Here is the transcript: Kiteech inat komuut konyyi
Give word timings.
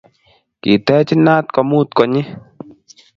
Kiteech 0.61 1.11
inat 1.15 1.45
komuut 1.55 1.89
konyyi 1.97 2.21